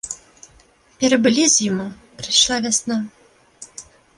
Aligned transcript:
Перабылі 1.03 1.45
зіму, 1.57 1.85
прыйшла 2.23 2.55
вясна. 2.67 2.97